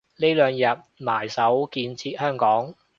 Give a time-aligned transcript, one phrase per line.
[0.17, 2.73] 呢兩日埋首建設香港